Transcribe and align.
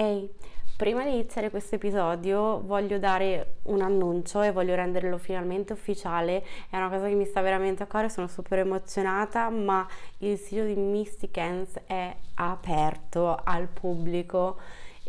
Ehi, 0.00 0.30
prima 0.76 1.02
di 1.02 1.10
iniziare 1.10 1.50
questo 1.50 1.74
episodio 1.74 2.60
voglio 2.60 3.00
dare 3.00 3.56
un 3.64 3.80
annuncio 3.80 4.42
e 4.42 4.52
voglio 4.52 4.76
renderlo 4.76 5.18
finalmente 5.18 5.72
ufficiale. 5.72 6.44
È 6.70 6.76
una 6.76 6.88
cosa 6.88 7.08
che 7.08 7.14
mi 7.14 7.24
sta 7.24 7.40
veramente 7.40 7.82
a 7.82 7.86
cuore, 7.86 8.08
sono 8.08 8.28
super 8.28 8.60
emozionata, 8.60 9.48
ma 9.50 9.84
il 10.18 10.38
sito 10.38 10.62
di 10.62 10.76
Mystic 10.76 11.36
Hands 11.38 11.80
è 11.84 12.14
aperto 12.34 13.40
al 13.42 13.66
pubblico 13.66 14.58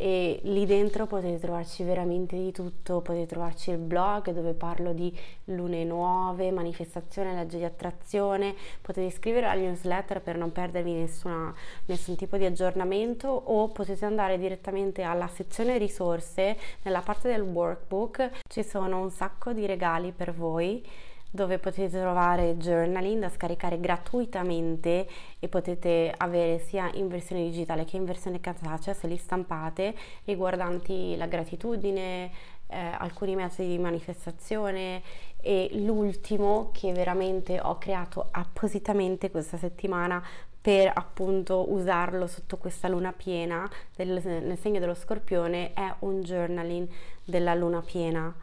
e 0.01 0.39
lì 0.43 0.65
dentro 0.65 1.07
potete 1.07 1.37
trovarci 1.39 1.83
veramente 1.83 2.37
di 2.37 2.53
tutto, 2.53 3.01
potete 3.01 3.25
trovarci 3.25 3.71
il 3.71 3.79
blog 3.79 4.31
dove 4.31 4.53
parlo 4.53 4.93
di 4.93 5.13
lune 5.45 5.83
nuove, 5.83 6.51
manifestazione, 6.51 7.33
legge 7.33 7.57
di 7.57 7.65
attrazione, 7.65 8.55
potete 8.81 9.07
iscrivervi 9.07 9.45
al 9.45 9.59
newsletter 9.59 10.21
per 10.21 10.37
non 10.37 10.53
perdervi 10.53 10.93
nessuna, 10.93 11.53
nessun 11.87 12.15
tipo 12.15 12.37
di 12.37 12.45
aggiornamento 12.45 13.27
o 13.27 13.67
potete 13.67 14.05
andare 14.05 14.37
direttamente 14.37 15.01
alla 15.01 15.27
sezione 15.27 15.77
risorse, 15.77 16.57
nella 16.83 17.01
parte 17.01 17.27
del 17.27 17.41
workbook. 17.41 18.43
Ci 18.47 18.63
sono 18.63 19.01
un 19.01 19.11
sacco 19.11 19.51
di 19.51 19.65
regali 19.65 20.13
per 20.13 20.33
voi 20.33 20.81
dove 21.29 21.59
potete 21.59 21.99
trovare 21.99 22.57
journaling 22.57 23.21
da 23.21 23.29
scaricare 23.29 23.79
gratuitamente 23.79 25.07
e 25.39 25.47
potete 25.47 26.13
avere 26.15 26.59
sia 26.59 26.89
in 26.93 27.07
versione 27.07 27.43
digitale 27.43 27.85
che 27.85 27.97
in 27.97 28.05
versione 28.05 28.39
cartacea 28.39 28.93
se 28.93 29.07
li 29.07 29.17
stampate 29.17 29.95
riguardanti 30.25 31.15
la 31.17 31.27
gratitudine, 31.27 32.31
eh, 32.67 32.77
alcuni 32.77 33.35
metodi 33.35 33.67
di 33.67 33.77
manifestazione 33.77 35.01
e 35.41 35.69
l'ultimo 35.73 36.69
che 36.73 36.91
veramente 36.93 37.59
ho 37.61 37.77
creato 37.77 38.27
appositamente 38.31 39.31
questa 39.31 39.57
settimana 39.57 40.21
per 40.61 40.91
appunto 40.93 41.71
usarlo 41.71 42.27
sotto 42.27 42.57
questa 42.57 42.89
luna 42.89 43.13
piena 43.13 43.69
del, 43.95 44.21
nel 44.23 44.57
segno 44.57 44.79
dello 44.79 44.93
scorpione 44.93 45.73
è 45.73 45.93
un 45.99 46.21
journaling 46.21 46.87
della 47.23 47.53
luna 47.53 47.81
piena 47.81 48.35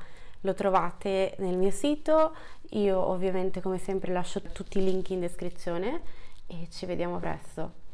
lo 0.47 0.55
trovate 0.55 1.35
nel 1.39 1.57
mio 1.57 1.73
sito, 1.73 2.35
io 2.71 2.99
ovviamente 2.99 3.61
come 3.61 3.79
sempre 3.79 4.13
lascio 4.13 4.41
tutti 4.41 4.79
i 4.79 4.85
link 4.85 5.11
in 5.11 5.21
descrizione 5.21 6.01
e 6.47 6.69
ci 6.71 6.87
vediamo 6.87 7.19
presto. 7.19 7.85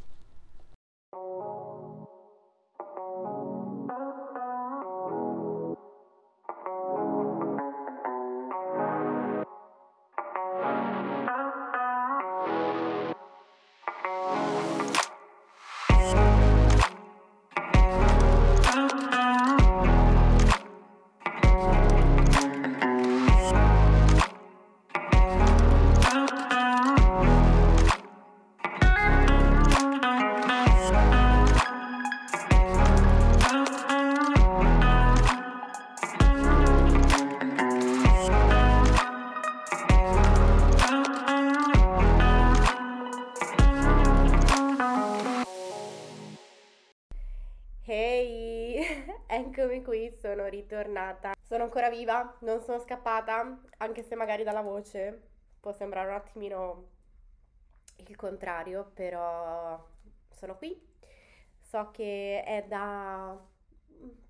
Eccomi 49.54 49.82
qui, 49.82 50.10
sono 50.18 50.46
ritornata. 50.46 51.34
Sono 51.38 51.64
ancora 51.64 51.90
viva, 51.90 52.38
non 52.40 52.62
sono 52.62 52.78
scappata, 52.78 53.60
anche 53.76 54.02
se 54.02 54.14
magari 54.14 54.44
dalla 54.44 54.62
voce 54.62 55.20
può 55.60 55.72
sembrare 55.72 56.08
un 56.08 56.14
attimino 56.14 56.88
il 57.96 58.16
contrario, 58.16 58.90
però 58.94 59.78
sono 60.30 60.56
qui. 60.56 60.74
So 61.60 61.90
che 61.90 62.42
è 62.42 62.64
da 62.66 63.38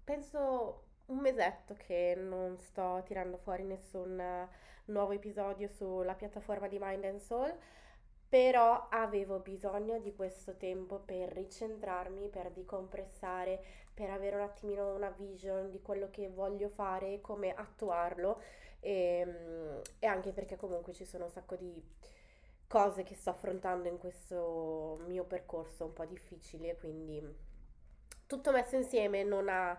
penso 0.02 0.86
un 1.06 1.18
mesetto 1.18 1.74
che 1.74 2.16
non 2.18 2.58
sto 2.58 3.00
tirando 3.04 3.36
fuori 3.36 3.62
nessun 3.62 4.20
nuovo 4.86 5.12
episodio 5.12 5.68
sulla 5.68 6.14
piattaforma 6.14 6.66
di 6.66 6.78
Mind 6.80 7.04
and 7.04 7.20
Soul 7.20 7.56
però 8.32 8.88
avevo 8.88 9.40
bisogno 9.40 9.98
di 9.98 10.14
questo 10.14 10.56
tempo 10.56 11.00
per 11.00 11.30
ricentrarmi, 11.34 12.30
per 12.30 12.50
decompressare, 12.50 13.62
per 13.94 14.10
avere 14.10 14.36
un 14.36 14.42
attimino 14.42 14.94
una 14.94 15.10
vision 15.10 15.70
di 15.70 15.80
quello 15.82 16.08
che 16.10 16.28
voglio 16.28 16.68
fare, 16.68 17.20
come 17.20 17.54
attuarlo. 17.54 18.40
E, 18.80 19.18
ehm, 19.20 19.80
e 19.98 20.06
anche 20.06 20.32
perché 20.32 20.56
comunque 20.56 20.92
ci 20.92 21.04
sono 21.04 21.24
un 21.24 21.30
sacco 21.30 21.56
di 21.56 21.82
cose 22.66 23.02
che 23.02 23.14
sto 23.14 23.30
affrontando 23.30 23.88
in 23.88 23.98
questo 23.98 24.98
mio 25.06 25.24
percorso 25.24 25.84
un 25.84 25.92
po' 25.92 26.06
difficile, 26.06 26.74
quindi 26.76 27.22
tutto 28.26 28.50
messo 28.50 28.76
insieme 28.76 29.22
non 29.24 29.48
ha 29.50 29.78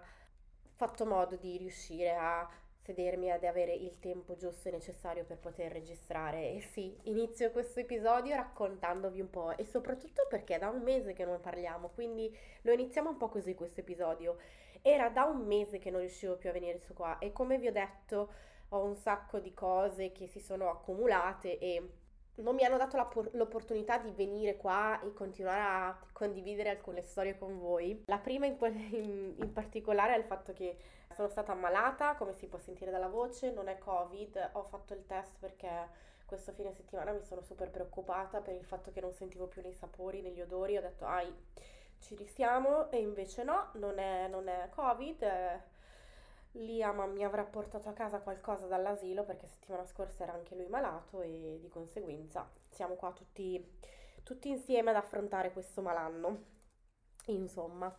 fatto 0.75 1.05
modo 1.05 1.35
di 1.35 1.57
riuscire 1.57 2.15
a 2.15 2.47
sedermi 2.83 3.31
ad 3.31 3.43
avere 3.43 3.73
il 3.73 3.99
tempo 3.99 4.35
giusto 4.35 4.67
e 4.67 4.71
necessario 4.71 5.23
per 5.23 5.37
poter 5.37 5.71
registrare. 5.71 6.51
E 6.51 6.61
sì, 6.61 6.95
inizio 7.03 7.51
questo 7.51 7.79
episodio 7.79 8.35
raccontandovi 8.35 9.21
un 9.21 9.29
po' 9.29 9.57
e 9.57 9.65
soprattutto 9.65 10.27
perché 10.29 10.55
è 10.55 10.59
da 10.59 10.69
un 10.69 10.81
mese 10.81 11.13
che 11.13 11.25
non 11.25 11.39
parliamo, 11.39 11.89
quindi 11.89 12.35
lo 12.61 12.73
iniziamo 12.73 13.09
un 13.09 13.17
po' 13.17 13.29
così 13.29 13.55
questo 13.55 13.79
episodio. 13.79 14.37
Era 14.81 15.09
da 15.09 15.23
un 15.23 15.45
mese 15.45 15.79
che 15.79 15.89
non 15.89 16.01
riuscivo 16.01 16.35
più 16.35 16.49
a 16.49 16.53
venire 16.53 16.77
su 16.79 16.93
qua 16.93 17.17
e 17.19 17.31
come 17.31 17.57
vi 17.57 17.67
ho 17.67 17.71
detto 17.71 18.33
ho 18.69 18.83
un 18.83 18.95
sacco 18.95 19.39
di 19.39 19.53
cose 19.53 20.11
che 20.11 20.27
si 20.27 20.39
sono 20.39 20.69
accumulate 20.69 21.59
e 21.59 21.89
non 22.35 22.55
mi 22.55 22.63
hanno 22.63 22.77
dato 22.77 22.97
l'opportunità 23.33 23.99
di 23.99 24.11
venire 24.11 24.57
qua 24.57 24.99
e 25.01 25.13
continuare 25.13 25.61
a 25.61 25.99
condividere 26.11 26.69
alcune 26.69 27.03
storie 27.03 27.37
con 27.37 27.59
voi. 27.59 28.03
La 28.07 28.17
prima 28.17 28.47
in, 28.47 28.57
in, 29.37 29.53
particolare 29.53 30.15
è 30.15 30.17
il 30.17 30.23
fatto 30.23 30.51
che 30.51 30.75
sono 31.13 31.29
stata 31.29 31.51
ammalata, 31.51 32.15
come 32.15 32.33
si 32.33 32.47
può 32.47 32.57
sentire 32.59 32.91
dalla 32.91 33.07
voce, 33.07 33.51
non 33.51 33.67
è 33.67 33.77
Covid, 33.77 34.51
ho 34.53 34.63
fatto 34.63 34.93
il 34.93 35.05
test 35.05 35.37
perché 35.39 35.89
questo 36.25 36.51
fine 36.53 36.73
settimana 36.73 37.11
mi 37.11 37.23
sono 37.23 37.41
super 37.41 37.69
preoccupata 37.69 38.41
per 38.41 38.55
il 38.55 38.65
fatto 38.65 38.91
che 38.91 39.01
non 39.01 39.13
sentivo 39.13 39.47
più 39.47 39.61
nei 39.61 39.73
sapori, 39.73 40.21
negli 40.21 40.41
odori, 40.41 40.77
ho 40.77 40.81
detto 40.81 41.05
ai 41.05 41.31
ci 42.03 42.15
risiamo 42.15 42.91
e 42.91 42.99
invece 42.99 43.43
no, 43.43 43.69
non 43.73 43.97
è, 43.97 44.27
non 44.27 44.47
è 44.47 44.69
Covid. 44.69 45.21
Eh, 45.21 45.71
Liam 46.55 47.11
mi 47.11 47.23
avrà 47.23 47.43
portato 47.43 47.89
a 47.89 47.93
casa 47.93 48.19
qualcosa 48.19 48.67
dall'asilo 48.67 49.23
perché 49.23 49.47
settimana 49.47 49.85
scorsa 49.85 50.23
era 50.23 50.33
anche 50.33 50.55
lui 50.55 50.67
malato 50.67 51.21
e 51.21 51.57
di 51.59 51.67
conseguenza 51.69 52.47
siamo 52.69 52.93
qua 52.95 53.11
tutti, 53.11 53.79
tutti 54.23 54.49
insieme 54.49 54.91
ad 54.91 54.97
affrontare 54.97 55.51
questo 55.51 55.81
malanno. 55.81 56.51
Insomma, 57.27 57.95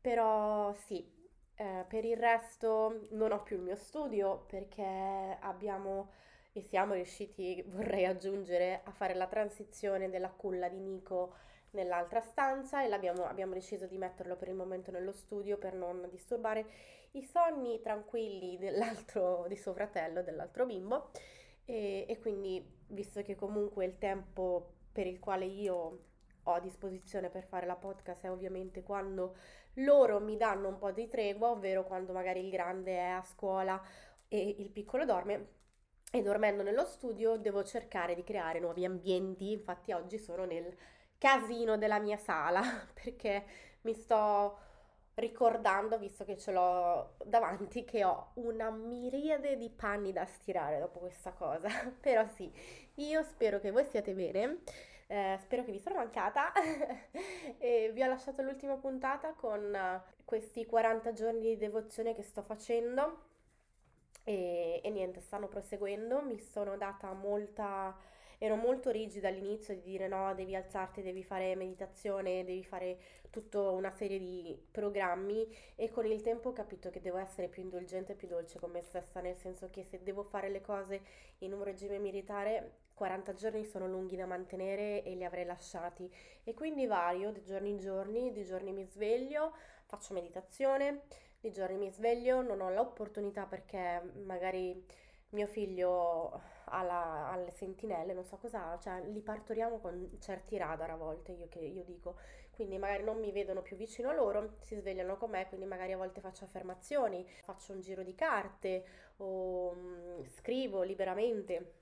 però 0.00 0.72
sì, 0.72 1.19
eh, 1.60 1.84
per 1.86 2.06
il 2.06 2.16
resto 2.16 3.08
non 3.10 3.32
ho 3.32 3.42
più 3.42 3.56
il 3.56 3.62
mio 3.62 3.76
studio 3.76 4.44
perché 4.46 5.36
abbiamo 5.40 6.08
e 6.52 6.62
siamo 6.62 6.94
riusciti, 6.94 7.62
vorrei 7.68 8.06
aggiungere, 8.06 8.80
a 8.82 8.90
fare 8.90 9.12
la 9.14 9.26
transizione 9.26 10.08
della 10.08 10.30
culla 10.30 10.70
di 10.70 10.80
Nico 10.80 11.34
nell'altra 11.72 12.22
stanza 12.22 12.82
e 12.82 12.90
abbiamo 12.90 13.52
deciso 13.52 13.86
di 13.86 13.98
metterlo 13.98 14.36
per 14.36 14.48
il 14.48 14.54
momento 14.54 14.90
nello 14.90 15.12
studio 15.12 15.58
per 15.58 15.74
non 15.74 16.08
disturbare 16.10 16.64
i 17.12 17.22
sonni 17.22 17.80
tranquilli 17.80 18.56
dell'altro, 18.56 19.44
di 19.46 19.56
suo 19.56 19.74
fratello, 19.74 20.22
dell'altro 20.22 20.64
bimbo. 20.64 21.10
E, 21.66 22.06
e 22.08 22.18
quindi 22.18 22.64
visto 22.88 23.22
che 23.22 23.36
comunque 23.36 23.84
il 23.84 23.98
tempo 23.98 24.72
per 24.92 25.06
il 25.06 25.20
quale 25.20 25.44
io 25.44 26.09
ho 26.44 26.52
a 26.52 26.60
disposizione 26.60 27.30
per 27.30 27.44
fare 27.44 27.66
la 27.66 27.76
podcast 27.76 28.24
è 28.24 28.30
ovviamente 28.30 28.82
quando 28.82 29.36
loro 29.74 30.20
mi 30.20 30.36
danno 30.36 30.68
un 30.68 30.78
po' 30.78 30.90
di 30.90 31.08
tregua, 31.08 31.50
ovvero 31.50 31.84
quando 31.84 32.12
magari 32.12 32.40
il 32.44 32.50
grande 32.50 32.96
è 32.96 33.08
a 33.08 33.22
scuola 33.22 33.80
e 34.28 34.56
il 34.58 34.70
piccolo 34.70 35.04
dorme. 35.04 35.58
E 36.12 36.22
dormendo 36.22 36.62
nello 36.62 36.84
studio 36.84 37.36
devo 37.36 37.62
cercare 37.62 38.14
di 38.14 38.24
creare 38.24 38.58
nuovi 38.58 38.84
ambienti, 38.84 39.52
infatti 39.52 39.92
oggi 39.92 40.18
sono 40.18 40.44
nel 40.44 40.76
casino 41.18 41.76
della 41.78 42.00
mia 42.00 42.16
sala 42.16 42.62
perché 42.92 43.44
mi 43.82 43.94
sto 43.94 44.58
ricordando, 45.14 45.98
visto 45.98 46.24
che 46.24 46.36
ce 46.36 46.50
l'ho 46.50 47.14
davanti, 47.24 47.84
che 47.84 48.02
ho 48.04 48.32
una 48.34 48.70
miriade 48.70 49.56
di 49.56 49.70
panni 49.70 50.12
da 50.12 50.24
stirare 50.24 50.80
dopo 50.80 50.98
questa 50.98 51.32
cosa. 51.32 51.68
Però 52.00 52.26
sì, 52.34 52.50
io 52.96 53.22
spero 53.22 53.60
che 53.60 53.70
voi 53.70 53.84
stiate 53.84 54.12
bene, 54.14 54.58
eh, 55.10 55.38
spero 55.40 55.64
che 55.64 55.72
vi 55.72 55.80
sono 55.80 55.96
mancata. 55.96 56.52
E 57.58 57.90
vi 57.92 58.02
ho 58.02 58.06
lasciato 58.06 58.42
l'ultima 58.42 58.76
puntata 58.76 59.32
con 59.34 60.02
questi 60.24 60.64
40 60.64 61.12
giorni 61.12 61.40
di 61.40 61.56
devozione 61.56 62.14
che 62.14 62.22
sto 62.22 62.42
facendo. 62.42 63.24
E, 64.24 64.80
e 64.82 64.90
niente, 64.90 65.20
stanno 65.20 65.48
proseguendo, 65.48 66.22
mi 66.22 66.38
sono 66.38 66.76
data 66.76 67.12
molta 67.12 67.94
ero 68.42 68.56
molto 68.56 68.88
rigida 68.90 69.28
all'inizio 69.28 69.74
di 69.74 69.82
dire 69.82 70.08
no, 70.08 70.32
devi 70.34 70.56
alzarti, 70.56 71.02
devi 71.02 71.22
fare 71.22 71.54
meditazione, 71.54 72.42
devi 72.42 72.64
fare 72.64 72.98
tutta 73.28 73.60
una 73.68 73.90
serie 73.90 74.18
di 74.18 74.58
programmi. 74.70 75.46
E 75.76 75.90
con 75.90 76.06
il 76.06 76.22
tempo 76.22 76.48
ho 76.48 76.52
capito 76.54 76.88
che 76.88 77.02
devo 77.02 77.18
essere 77.18 77.48
più 77.48 77.62
indulgente 77.62 78.12
e 78.12 78.14
più 78.14 78.28
dolce 78.28 78.58
con 78.58 78.70
me 78.70 78.80
stessa, 78.80 79.20
nel 79.20 79.36
senso 79.36 79.68
che 79.68 79.84
se 79.84 80.02
devo 80.02 80.22
fare 80.22 80.48
le 80.48 80.62
cose 80.62 81.02
in 81.40 81.52
un 81.52 81.62
regime 81.62 81.98
militare 81.98 82.88
40 83.00 83.32
giorni 83.32 83.64
sono 83.64 83.86
lunghi 83.86 84.14
da 84.14 84.26
mantenere 84.26 85.02
e 85.02 85.14
li 85.14 85.24
avrei 85.24 85.46
lasciati 85.46 86.12
e 86.44 86.52
quindi 86.52 86.84
vario 86.84 87.32
di 87.32 87.42
giorno 87.42 87.66
in 87.66 87.78
giorno, 87.78 88.28
di 88.28 88.44
giorni 88.44 88.72
mi 88.72 88.84
sveglio, 88.84 89.54
faccio 89.86 90.12
meditazione, 90.12 91.04
di 91.40 91.50
giorni 91.50 91.78
mi 91.78 91.90
sveglio, 91.90 92.42
non 92.42 92.60
ho 92.60 92.68
l'opportunità 92.68 93.46
perché 93.46 94.02
magari 94.26 94.84
mio 95.30 95.46
figlio 95.46 96.42
ha, 96.66 96.82
la, 96.82 97.30
ha 97.30 97.36
le 97.36 97.52
sentinelle, 97.52 98.12
non 98.12 98.26
so 98.26 98.36
cosa, 98.36 98.78
cioè 98.78 99.00
li 99.06 99.22
partoriamo 99.22 99.78
con 99.78 100.18
certi 100.20 100.58
radar 100.58 100.90
a 100.90 100.96
volte, 100.96 101.32
io, 101.32 101.48
che, 101.48 101.60
io 101.60 101.84
dico, 101.84 102.18
quindi 102.50 102.76
magari 102.76 103.02
non 103.02 103.18
mi 103.18 103.32
vedono 103.32 103.62
più 103.62 103.76
vicino 103.76 104.10
a 104.10 104.12
loro, 104.12 104.56
si 104.60 104.76
svegliano 104.76 105.16
con 105.16 105.30
me, 105.30 105.48
quindi 105.48 105.64
magari 105.64 105.92
a 105.92 105.96
volte 105.96 106.20
faccio 106.20 106.44
affermazioni, 106.44 107.26
faccio 107.44 107.72
un 107.72 107.80
giro 107.80 108.02
di 108.02 108.14
carte 108.14 108.84
o 109.16 109.72
mh, 109.72 110.26
scrivo 110.26 110.82
liberamente. 110.82 111.79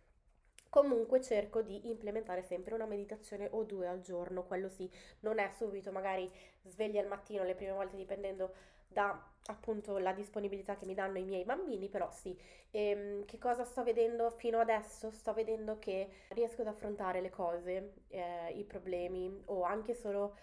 Comunque 0.69 1.21
cerco 1.23 1.63
di 1.63 1.89
implementare 1.89 2.43
sempre 2.43 2.75
una 2.75 2.87
meditazione 2.87 3.49
o 3.53 3.65
due 3.65 3.87
al 3.87 4.01
giorno, 4.01 4.45
quello 4.45 4.69
sì, 4.69 4.91
non 5.21 5.39
è 5.39 5.49
subito, 5.49 5.91
magari 5.91 6.31
sveglia 6.65 7.01
al 7.01 7.07
mattino 7.09 7.43
le 7.43 7.55
prime 7.55 7.73
volte 7.73 7.97
dipendendo 7.97 8.53
da 8.87 9.33
appunto 9.47 9.97
la 9.99 10.13
disponibilità 10.13 10.77
che 10.77 10.85
mi 10.85 10.95
danno 10.95 11.19
i 11.19 11.25
miei 11.25 11.45
bambini, 11.45 11.89
però 11.89 12.11
sì. 12.11 12.39
Ehm, 12.71 13.25
che 13.25 13.39
cosa 13.39 13.65
sto 13.65 13.83
vedendo 13.83 14.31
fino 14.31 14.59
adesso? 14.59 15.11
Sto 15.11 15.33
vedendo 15.33 15.79
che 15.79 16.09
riesco 16.29 16.61
ad 16.61 16.67
affrontare 16.69 17.21
le 17.21 17.31
cose, 17.31 17.95
eh, 18.09 18.53
i 18.55 18.65
problemi 18.65 19.43
o 19.47 19.63
anche 19.63 19.95
solo 19.95 20.37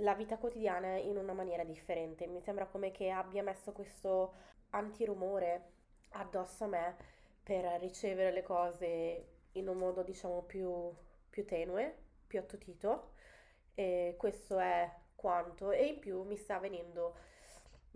la 0.00 0.14
vita 0.14 0.36
quotidiana 0.36 0.96
in 0.96 1.16
una 1.16 1.32
maniera 1.32 1.64
differente. 1.64 2.26
Mi 2.26 2.40
sembra 2.40 2.66
come 2.66 2.90
che 2.90 3.10
abbia 3.10 3.42
messo 3.42 3.72
questo 3.72 4.34
antirumore 4.70 5.72
addosso 6.10 6.64
a 6.64 6.68
me 6.68 6.96
per 7.42 7.64
ricevere 7.80 8.32
le 8.32 8.42
cose 8.42 9.35
in 9.58 9.68
un 9.68 9.78
modo 9.78 10.02
diciamo 10.02 10.42
più, 10.42 10.92
più 11.30 11.44
tenue, 11.44 11.94
più 12.26 12.38
attutito. 12.38 13.12
E 13.74 14.14
questo 14.18 14.58
è 14.58 14.90
quanto. 15.14 15.70
E 15.72 15.86
in 15.86 15.98
più 15.98 16.22
mi 16.22 16.36
sta 16.36 16.58
venendo 16.58 17.14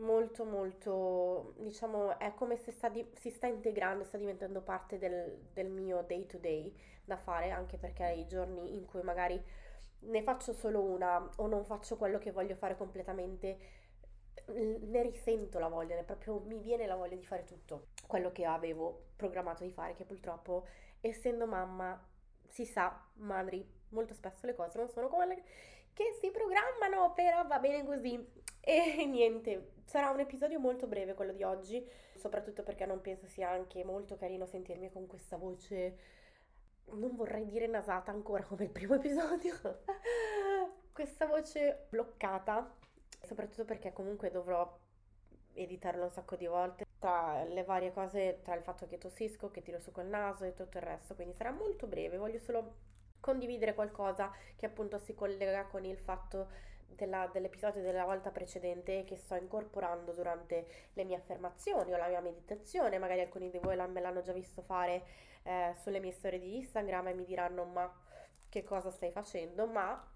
molto 0.01 0.45
molto 0.45 1.55
diciamo 1.59 2.19
è 2.19 2.33
come 2.35 2.57
se 2.57 2.73
sta 2.73 2.89
di, 2.89 3.07
si 3.15 3.31
sta 3.31 3.47
integrando 3.47 4.05
sta 4.05 4.17
diventando 4.17 4.63
parte 4.63 4.99
del, 4.99 5.49
del 5.53 5.69
mio 5.69 6.03
day 6.07 6.27
to 6.27 6.39
day 6.39 6.75
da 7.05 7.17
fare 7.17 7.51
anche 7.51 7.77
perché 7.77 8.09
i 8.13 8.27
giorni 8.27 8.77
in 8.77 8.87
cui 8.87 9.03
magari 9.03 9.43
ne 10.03 10.23
faccio 10.23 10.53
solo 10.53 10.81
una 10.81 11.31
o 11.37 11.47
non 11.47 11.65
faccio 11.65 11.97
quello 11.97 12.19
che 12.19 12.33
voglio 12.33 12.55
fare 12.55 12.77
completamente 12.77 13.59
ne 14.47 15.03
risento 15.03 15.59
la 15.59 15.69
voglia 15.69 15.95
ne 15.95 16.05
proprio 16.05 16.41
mi 16.41 16.59
viene 16.59 16.87
la 16.87 16.97
voglia 16.97 17.17
di 17.17 17.25
fare 17.25 17.45
tutto 17.45 17.89
quello 18.07 18.33
che 18.33 18.45
avevo 18.45 19.09
programmato 19.17 19.65
di 19.65 19.71
fare 19.71 19.95
che 19.95 20.05
purtroppo 20.05 20.67
essendo 21.01 21.47
mamma 21.47 21.99
si 22.49 22.65
sa 22.65 23.07
madri 23.15 23.79
molto 23.91 24.15
spesso 24.15 24.47
le 24.47 24.55
cose 24.55 24.79
non 24.79 24.89
sono 24.89 25.09
quelle 25.09 25.43
che 25.93 26.17
si 26.19 26.31
programmano 26.31 27.13
però 27.13 27.47
va 27.47 27.59
bene 27.59 27.85
così. 27.85 28.25
E 28.61 29.05
niente, 29.07 29.73
sarà 29.85 30.11
un 30.11 30.21
episodio 30.21 30.59
molto 30.59 30.87
breve 30.87 31.15
quello 31.15 31.33
di 31.33 31.43
oggi, 31.43 31.87
soprattutto 32.17 32.63
perché 32.63 32.87
non 32.87 33.01
penso 33.01 33.27
sia 33.27 33.51
anche 33.51 33.85
molto 33.85 34.17
carino 34.17 34.47
sentirmi 34.47 34.91
con 34.91 35.07
questa 35.07 35.37
voce, 35.37 35.99
non 36.93 37.15
vorrei 37.15 37.45
dire 37.47 37.67
nasata 37.67 38.11
ancora 38.11 38.43
come 38.45 38.65
il 38.65 38.71
primo 38.71 38.95
episodio, 38.97 39.55
questa 40.93 41.27
voce 41.27 41.87
bloccata, 41.89 42.75
soprattutto 43.23 43.65
perché 43.65 43.93
comunque 43.93 44.31
dovrò 44.31 44.79
editarlo 45.53 46.05
un 46.05 46.11
sacco 46.11 46.37
di 46.37 46.47
volte 46.47 46.90
tra 47.01 47.43
le 47.45 47.65
varie 47.65 47.93
cose, 47.93 48.41
tra 48.45 48.55
il 48.55 48.63
fatto 48.63 48.87
che 48.87 48.99
tossisco, 48.99 49.51
che 49.51 49.63
tiro 49.63 49.81
su 49.81 49.91
col 49.91 50.07
naso 50.07 50.45
e 50.45 50.55
tutto 50.55 50.77
il 50.77 50.85
resto, 50.85 51.15
quindi 51.15 51.35
sarà 51.35 51.51
molto 51.51 51.87
breve, 51.87 52.19
voglio 52.19 52.39
solo 52.39 52.75
condividere 53.19 53.75
qualcosa 53.75 54.31
che 54.57 54.67
appunto 54.67 54.99
si 54.99 55.15
collega 55.15 55.65
con 55.65 55.85
il 55.85 55.99
fatto 55.99 56.69
della, 56.87 57.29
dell'episodio 57.33 57.83
della 57.83 58.05
volta 58.05 58.31
precedente 58.31 59.05
che 59.05 59.17
sto 59.17 59.35
incorporando 59.35 60.13
durante 60.13 60.67
le 60.93 61.05
mie 61.05 61.17
affermazioni 61.17 61.93
o 61.93 61.97
la 61.97 62.09
mia 62.09 62.21
meditazione. 62.21 62.99
Magari 62.99 63.21
alcuni 63.21 63.51
di 63.51 63.59
voi 63.59 63.77
me 63.89 64.01
l'hanno 64.01 64.21
già 64.21 64.33
visto 64.33 64.63
fare 64.63 65.03
eh, 65.43 65.73
sulle 65.77 66.01
mie 66.01 66.13
storie 66.13 66.39
di 66.39 66.57
Instagram 66.57 67.09
e 67.09 67.15
mi 67.15 67.25
diranno 67.25 67.65
ma 67.65 67.93
che 68.49 68.63
cosa 68.63 68.91
stai 68.91 69.11
facendo? 69.11 69.67
Ma 69.67 70.10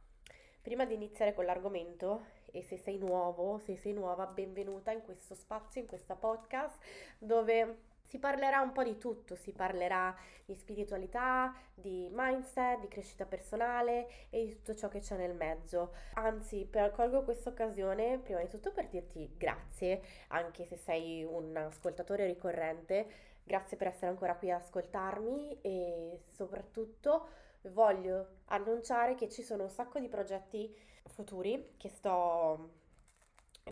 prima 0.65 0.87
di 0.87 0.95
iniziare 0.95 1.35
con 1.35 1.45
l'argomento, 1.45 2.25
e 2.51 2.63
se 2.63 2.79
sei 2.79 2.97
nuovo, 2.97 3.59
se 3.59 3.77
sei 3.77 3.93
nuova, 3.93 4.25
benvenuta 4.25 4.93
in 4.93 5.03
questo 5.03 5.35
spazio, 5.35 5.83
in 5.83 5.87
questa 5.87 6.15
podcast 6.15 6.83
dove 7.19 7.81
si 8.05 8.19
parlerà 8.19 8.63
un 8.63 8.73
po' 8.73 8.83
di 8.83 8.97
tutto, 8.97 9.35
si 9.35 9.53
parlerà 9.53 10.17
di 10.43 10.55
spiritualità, 10.55 11.55
di 11.75 12.09
mindset, 12.11 12.81
di 12.81 12.89
crescita 12.89 13.27
personale 13.27 14.09
e 14.31 14.47
di 14.47 14.55
tutto 14.55 14.75
ciò 14.75 14.89
che 14.89 15.01
c'è 15.01 15.19
nel 15.19 15.35
mezzo. 15.35 15.93
Anzi, 16.15 16.67
colgo 16.95 17.25
questa 17.25 17.51
occasione 17.51 18.17
prima 18.17 18.41
di 18.41 18.49
tutto 18.49 18.73
per 18.73 18.89
dirti 18.89 19.35
grazie, 19.37 20.01
anche 20.29 20.65
se 20.65 20.77
sei 20.77 21.25
un 21.25 21.55
ascoltatore 21.55 22.25
ricorrente, 22.25 23.07
grazie 23.45 23.77
per 23.77 23.89
essere 23.89 24.07
ancora 24.07 24.35
qui 24.35 24.51
ad 24.51 24.63
ascoltarmi 24.63 25.59
e 25.61 26.21
soprattutto 26.31 27.29
voglio 27.71 28.41
annunciare 28.47 29.15
che 29.15 29.29
ci 29.29 29.43
sono 29.43 29.65
un 29.65 29.71
sacco 29.71 29.99
di 29.99 30.09
progetti 30.09 30.75
futuri 31.07 31.75
che 31.77 31.89
sto 31.89 32.83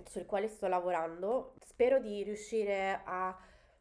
sul 0.09 0.27
quale 0.27 0.49
sto 0.49 0.67
lavorando. 0.67 1.55
Spero 1.65 1.99
di 1.99 2.23
riuscire 2.23 3.01
a 3.05 3.37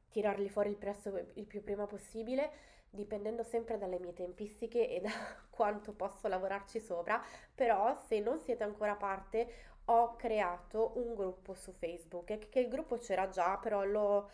tirarli 0.09 0.49
fuori 0.49 0.69
il, 0.69 0.75
presto, 0.75 1.25
il 1.33 1.45
più 1.45 1.63
prima 1.63 1.85
possibile, 1.85 2.51
dipendendo 2.89 3.43
sempre 3.43 3.77
dalle 3.77 3.99
mie 3.99 4.13
tempistiche 4.13 4.89
e 4.89 4.99
da 4.99 5.11
quanto 5.49 5.93
posso 5.93 6.27
lavorarci 6.27 6.79
sopra, 6.79 7.23
però 7.55 7.97
se 8.07 8.19
non 8.19 8.39
siete 8.39 8.63
ancora 8.63 8.95
parte 8.95 9.69
ho 9.85 10.15
creato 10.15 10.93
un 10.95 11.15
gruppo 11.15 11.53
su 11.53 11.71
Facebook, 11.71 12.49
che 12.49 12.59
il 12.59 12.67
gruppo 12.67 12.97
c'era 12.97 13.29
già, 13.29 13.57
però 13.57 13.83
lo, 13.83 14.29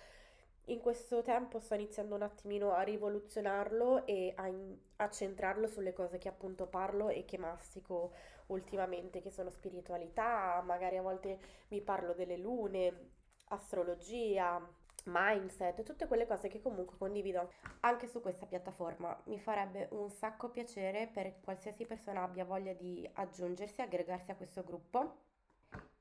in 0.70 0.80
questo 0.80 1.22
tempo 1.22 1.60
sto 1.60 1.76
iniziando 1.76 2.16
un 2.16 2.24
attimino 2.24 2.74
a 2.74 2.82
rivoluzionarlo 2.82 4.06
e 4.06 4.34
a, 4.36 4.52
a 4.98 5.10
centrarlo 5.10 5.68
sulle 5.68 5.94
cose 5.94 6.18
che 6.18 6.28
appunto 6.28 6.68
parlo 6.68 7.10
e 7.10 7.26
che 7.26 7.38
mastico 7.38 8.14
ultimamente, 8.48 9.22
che 9.22 9.30
sono 9.30 9.50
spiritualità, 9.50 10.62
magari 10.66 10.98
a 10.98 11.02
volte 11.02 11.40
mi 11.70 11.82
parlo 11.82 12.14
delle 12.14 12.38
lune, 12.38 13.12
astrologia, 13.50 14.62
mindset, 15.06 15.84
tutte 15.84 16.08
quelle 16.08 16.28
cose 16.28 16.50
che 16.50 16.62
comunque 16.62 16.98
condivido 16.98 17.52
anche 17.82 18.08
su 18.08 18.20
questa 18.22 18.46
piattaforma. 18.46 19.18
Mi 19.26 19.40
farebbe 19.40 19.88
un 19.92 20.10
sacco 20.10 20.50
piacere 20.50 21.08
per 21.08 21.40
qualsiasi 21.42 21.86
persona 21.86 22.24
abbia 22.24 22.46
voglia 22.46 22.74
di 22.74 23.10
aggiungersi, 23.14 23.82
aggregarsi 23.82 24.32
a 24.32 24.36
questo 24.36 24.64
gruppo. 24.64 25.27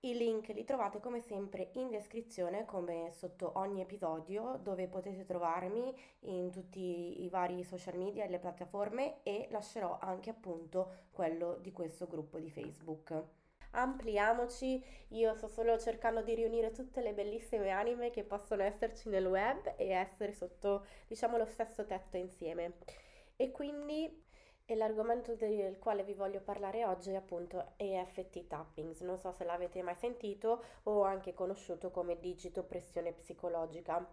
I 0.01 0.17
link 0.17 0.49
li 0.49 0.65
trovate 0.65 1.01
come 1.01 1.21
sempre 1.21 1.71
in 1.75 1.91
descrizione, 1.91 2.65
come 2.65 3.11
sotto 3.13 3.53
ogni 3.57 3.81
episodio, 3.81 4.59
dove 4.63 4.87
potete 4.87 5.25
trovarmi 5.25 5.93
in 6.21 6.51
tutti 6.51 7.25
i 7.25 7.29
vari 7.29 7.65
social 7.65 7.97
media 7.97 8.25
e 8.25 8.29
le 8.29 8.39
piattaforme 8.39 9.23
e 9.25 9.49
lascerò 9.51 9.99
anche 10.01 10.31
appunto 10.31 11.07
quello 11.11 11.59
di 11.61 11.73
questo 11.73 12.07
gruppo 12.07 12.39
di 12.39 12.51
Facebook 12.51 13.25
ampliamoci, 13.77 14.83
io 15.09 15.35
sto 15.35 15.49
solo 15.49 15.79
cercando 15.79 16.23
di 16.23 16.35
riunire 16.35 16.71
tutte 16.73 17.01
le 17.01 17.13
bellissime 17.13 17.71
anime 17.71 18.11
che 18.11 18.25
possono 18.25 18.63
esserci 18.63 19.09
nel 19.09 19.27
web 19.27 19.75
e 19.77 19.91
essere 19.91 20.33
sotto, 20.33 20.87
diciamo, 21.07 21.37
lo 21.37 21.47
stesso 21.47 21.85
tetto 21.85 22.17
insieme. 22.17 22.79
E 23.37 23.51
quindi 23.51 24.25
e 24.69 24.75
l'argomento 24.75 25.37
del 25.37 25.79
quale 25.79 26.03
vi 26.03 26.13
voglio 26.13 26.41
parlare 26.41 26.85
oggi 26.85 27.11
è 27.11 27.15
appunto 27.15 27.75
EFT 27.77 28.49
Tappings. 28.49 29.01
Non 29.03 29.17
so 29.17 29.31
se 29.31 29.45
l'avete 29.45 29.81
mai 29.83 29.95
sentito 29.95 30.63
o 30.85 31.03
anche 31.03 31.35
conosciuto 31.35 31.93
come 31.93 32.19
digito 32.19 32.65
pressione 32.65 33.13
psicologica. 33.13 34.05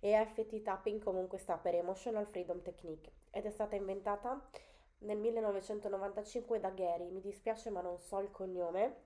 EFT 0.00 0.62
Tapping 0.62 1.00
comunque 1.02 1.38
sta 1.38 1.56
per 1.58 1.76
Emotional 1.76 2.26
Freedom 2.26 2.60
Technique 2.60 3.12
ed 3.30 3.46
è 3.46 3.50
stata 3.50 3.76
inventata 3.76 4.48
nel 4.98 5.16
1995 5.16 6.58
da 6.58 6.70
Gary, 6.70 7.08
mi 7.10 7.20
dispiace 7.20 7.70
ma 7.70 7.80
non 7.80 7.98
so 7.98 8.18
il 8.18 8.32
cognome. 8.32 9.02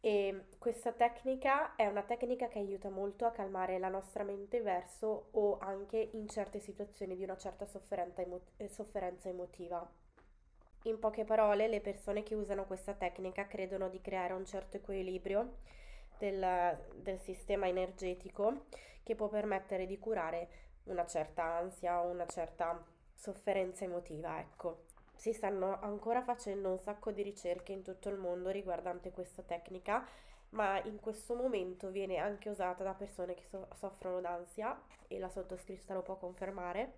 E 0.00 0.46
questa 0.58 0.92
tecnica 0.92 1.74
è 1.74 1.86
una 1.86 2.04
tecnica 2.04 2.48
che 2.48 2.60
aiuta 2.60 2.88
molto 2.88 3.26
a 3.26 3.32
calmare 3.32 3.78
la 3.78 3.88
nostra 3.88 4.22
mente 4.22 4.62
verso 4.62 5.28
o 5.32 5.58
anche 5.58 6.10
in 6.12 6.28
certe 6.28 6.60
situazioni 6.60 7.16
di 7.16 7.24
una 7.24 7.36
certa 7.36 7.66
sofferenza, 7.66 8.22
emo- 8.22 8.40
eh, 8.56 8.68
sofferenza 8.68 9.28
emotiva. 9.28 10.06
In 10.82 10.98
poche 10.98 11.24
parole, 11.24 11.68
le 11.68 11.80
persone 11.80 12.22
che 12.22 12.34
usano 12.34 12.64
questa 12.64 12.94
tecnica 12.94 13.46
credono 13.46 13.88
di 13.88 14.00
creare 14.00 14.32
un 14.32 14.46
certo 14.46 14.76
equilibrio 14.76 15.56
del, 16.18 16.78
del 16.94 17.18
sistema 17.18 17.66
energetico 17.66 18.66
che 19.02 19.14
può 19.14 19.28
permettere 19.28 19.86
di 19.86 19.98
curare 19.98 20.48
una 20.84 21.06
certa 21.06 21.42
ansia 21.42 22.02
o 22.02 22.08
una 22.08 22.26
certa 22.26 22.82
sofferenza 23.14 23.84
emotiva, 23.84 24.38
ecco. 24.38 24.84
si 25.14 25.32
stanno 25.32 25.78
ancora 25.80 26.22
facendo 26.22 26.70
un 26.70 26.78
sacco 26.78 27.10
di 27.10 27.22
ricerche 27.22 27.72
in 27.72 27.82
tutto 27.82 28.08
il 28.08 28.16
mondo 28.16 28.50
riguardante 28.50 29.10
questa 29.10 29.42
tecnica, 29.42 30.06
ma 30.50 30.80
in 30.84 31.00
questo 31.00 31.34
momento 31.34 31.90
viene 31.90 32.16
anche 32.18 32.48
usata 32.48 32.84
da 32.84 32.94
persone 32.94 33.34
che 33.34 33.44
so- 33.44 33.68
soffrono 33.74 34.20
d'ansia 34.20 34.80
e 35.08 35.18
la 35.18 35.28
sottoscritta 35.28 35.94
lo 35.94 36.02
può 36.02 36.16
confermare 36.16 36.94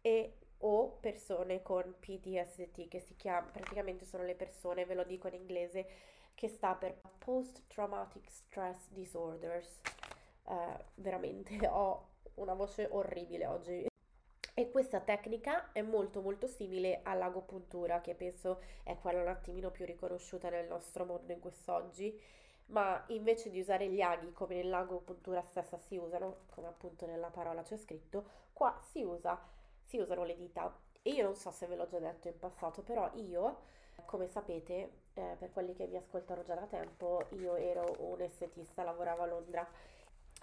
e 0.00 0.36
o 0.66 0.96
persone 1.00 1.62
con 1.62 1.94
PTSD 1.98 2.88
che 2.88 3.00
si 3.00 3.16
chiama 3.16 3.48
praticamente 3.48 4.04
sono 4.06 4.24
le 4.24 4.34
persone, 4.34 4.84
ve 4.84 4.94
lo 4.94 5.04
dico 5.04 5.28
in 5.28 5.34
inglese, 5.34 5.86
che 6.34 6.48
sta 6.48 6.74
per 6.74 7.00
Post 7.18 7.66
Traumatic 7.68 8.30
Stress 8.30 8.88
Disorders. 8.88 9.80
Eh, 10.46 10.84
veramente 10.96 11.58
ho 11.68 12.08
una 12.34 12.54
voce 12.54 12.88
orribile 12.90 13.46
oggi. 13.46 13.86
E 14.56 14.70
questa 14.70 15.00
tecnica 15.00 15.72
è 15.72 15.82
molto 15.82 16.20
molto 16.20 16.46
simile 16.46 17.00
all'agopuntura, 17.02 18.00
che 18.00 18.14
penso 18.14 18.60
è 18.84 18.96
quella 18.96 19.20
un 19.20 19.28
attimino 19.28 19.70
più 19.70 19.84
riconosciuta 19.84 20.48
nel 20.48 20.68
nostro 20.68 21.04
mondo 21.04 21.32
in 21.32 21.40
quest'oggi, 21.40 22.18
ma 22.66 23.02
invece 23.08 23.50
di 23.50 23.60
usare 23.60 23.88
gli 23.88 24.00
aghi 24.00 24.32
come 24.32 24.54
nell'agopuntura 24.54 25.42
stessa 25.42 25.76
si 25.76 25.96
usano, 25.96 26.44
come 26.52 26.68
appunto 26.68 27.04
nella 27.04 27.30
parola 27.30 27.62
c'è 27.62 27.76
scritto, 27.76 28.24
qua 28.52 28.80
si, 28.92 29.02
usa, 29.02 29.38
si 29.84 29.98
usano 29.98 30.24
le 30.24 30.36
dita. 30.36 30.76
E 31.02 31.10
io 31.10 31.24
non 31.24 31.34
so 31.34 31.50
se 31.50 31.66
ve 31.66 31.76
l'ho 31.76 31.86
già 31.86 31.98
detto 31.98 32.28
in 32.28 32.38
passato, 32.38 32.82
però 32.82 33.10
io, 33.14 33.58
come 34.06 34.28
sapete, 34.28 34.90
eh, 35.14 35.36
per 35.38 35.52
quelli 35.52 35.74
che 35.74 35.86
mi 35.86 35.96
ascoltano 35.96 36.42
già 36.42 36.54
da 36.54 36.66
tempo, 36.66 37.26
io 37.30 37.56
ero 37.56 37.94
un 37.98 38.20
estetista, 38.20 38.82
lavoravo 38.82 39.22
a 39.22 39.26
Londra 39.26 39.68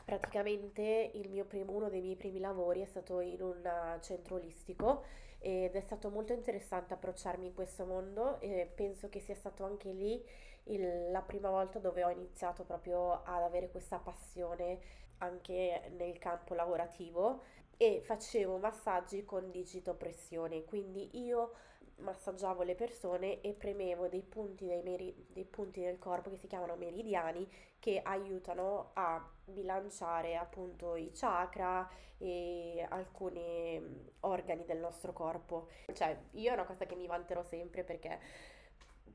praticamente 0.04 1.12
primo, 1.48 1.74
uno 1.74 1.90
dei 1.90 2.02
miei 2.02 2.16
primi 2.16 2.40
lavori 2.40 2.82
è 2.82 2.86
stato 2.86 3.20
in 3.20 3.42
un 3.42 3.62
uh, 3.64 4.00
centro 4.02 4.36
olistico 4.36 5.04
ed 5.40 5.76
è 5.76 5.82
stato 5.82 6.10
molto 6.10 6.34
interessante 6.34 6.94
approcciarmi 6.94 7.48
in 7.48 7.54
questo 7.54 7.86
mondo 7.86 8.40
e 8.40 8.70
penso 8.74 9.10
che 9.10 9.20
sia 9.20 9.36
stato 9.36 9.64
anche 9.64 9.92
lì 9.92 10.24
il, 10.66 11.12
la 11.12 11.22
prima 11.22 11.50
volta 11.50 11.80
dove 11.80 12.04
ho 12.04 12.10
iniziato 12.10 12.64
proprio 12.64 13.24
ad 13.24 13.42
avere 13.42 13.70
questa 13.70 13.98
passione 13.98 14.80
anche 15.18 15.92
nel 15.98 16.18
campo 16.20 16.54
lavorativo 16.54 17.42
e 17.82 18.00
facevo 18.04 18.60
massaggi 18.60 19.26
con 19.26 19.50
digitopressione, 19.50 20.66
quindi 20.66 21.10
io 21.14 21.54
massaggiavo 21.96 22.62
le 22.62 22.76
persone 22.76 23.42
e 23.42 23.54
premevo 23.54 24.08
dei 24.08 24.22
punti, 24.22 24.68
dei, 24.68 24.84
meri- 24.84 25.26
dei 25.30 25.46
punti 25.46 25.82
del 25.82 25.98
corpo 25.98 26.30
che 26.30 26.38
si 26.38 26.46
chiamano 26.46 26.76
meridiani 26.76 27.50
che 27.80 28.00
aiutano 28.04 28.92
a 28.94 29.28
bilanciare 29.46 30.36
appunto 30.36 30.96
i 30.96 31.10
chakra 31.12 31.90
e 32.20 32.86
alcuni 32.88 33.80
mm, 33.80 34.08
organi 34.20 34.64
del 34.66 34.78
nostro 34.78 35.12
corpo. 35.12 35.70
Cioè, 35.92 36.16
io 36.34 36.52
è 36.52 36.54
una 36.54 36.66
cosa 36.66 36.86
che 36.86 36.94
mi 36.94 37.08
vanterò 37.08 37.42
sempre 37.42 37.84
perché 37.84 38.20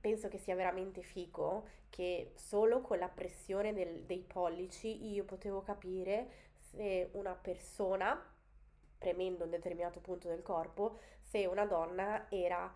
penso 0.00 0.26
che 0.26 0.38
sia 0.38 0.56
veramente 0.56 1.02
fico 1.02 1.68
che 1.88 2.32
solo 2.34 2.80
con 2.80 2.98
la 2.98 3.08
pressione 3.08 3.72
del, 3.72 4.02
dei 4.02 4.24
pollici 4.26 5.06
io 5.06 5.22
potevo 5.22 5.62
capire 5.62 6.26
se 6.58 7.10
una 7.12 7.34
persona 7.34 8.34
premendo 8.98 9.44
un 9.44 9.50
determinato 9.50 10.00
punto 10.00 10.28
del 10.28 10.42
corpo 10.42 10.98
se 11.20 11.46
una 11.46 11.66
donna 11.66 12.26
era, 12.30 12.72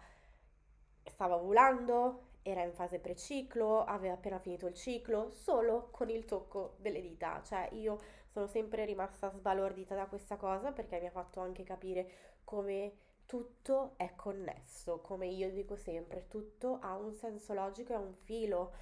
stava 1.04 1.36
ovulando, 1.36 2.28
era 2.42 2.62
in 2.62 2.72
fase 2.72 2.98
preciclo, 2.98 3.84
aveva 3.84 4.14
appena 4.14 4.38
finito 4.38 4.66
il 4.66 4.74
ciclo, 4.74 5.30
solo 5.32 5.88
con 5.90 6.08
il 6.08 6.24
tocco 6.24 6.74
delle 6.78 7.00
dita. 7.00 7.42
Cioè 7.44 7.68
io 7.72 8.00
sono 8.26 8.46
sempre 8.46 8.84
rimasta 8.84 9.30
sbalordita 9.30 9.94
da 9.94 10.06
questa 10.06 10.36
cosa 10.36 10.72
perché 10.72 10.98
mi 11.00 11.06
ha 11.06 11.10
fatto 11.10 11.40
anche 11.40 11.62
capire 11.62 12.10
come 12.44 13.08
tutto 13.26 13.92
è 13.96 14.14
connesso, 14.16 15.00
come 15.00 15.26
io 15.26 15.50
dico 15.50 15.76
sempre, 15.76 16.26
tutto 16.26 16.78
ha 16.80 16.96
un 16.96 17.12
senso 17.12 17.54
logico 17.54 17.92
e 17.92 17.96
un 17.96 18.14
filo. 18.14 18.72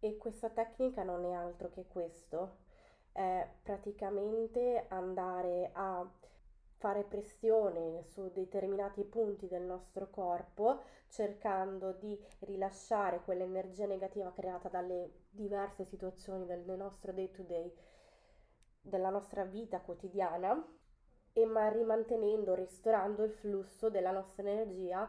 E 0.00 0.16
questa 0.16 0.48
tecnica 0.48 1.02
non 1.04 1.24
è 1.24 1.32
altro 1.32 1.68
che 1.70 1.84
questo, 1.86 2.56
è 3.12 3.46
praticamente 3.62 4.86
andare 4.88 5.70
a 5.74 6.04
fare 6.80 7.04
pressione 7.04 8.02
su 8.04 8.30
determinati 8.32 9.04
punti 9.04 9.46
del 9.46 9.64
nostro 9.64 10.08
corpo, 10.08 10.80
cercando 11.08 11.92
di 11.92 12.18
rilasciare 12.40 13.20
quell'energia 13.20 13.84
negativa 13.84 14.32
creata 14.32 14.70
dalle 14.70 15.26
diverse 15.28 15.84
situazioni 15.84 16.46
del 16.46 16.64
nostro 16.78 17.12
day 17.12 17.30
to 17.30 17.42
day, 17.42 17.70
della 18.80 19.10
nostra 19.10 19.44
vita 19.44 19.80
quotidiana, 19.80 20.66
e 21.34 21.44
ma 21.44 21.68
rimantenendo, 21.68 22.54
ristorando 22.54 23.24
il 23.24 23.32
flusso 23.32 23.90
della 23.90 24.10
nostra 24.10 24.48
energia, 24.48 25.06